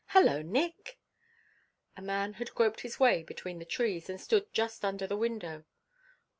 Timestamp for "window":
5.15-5.63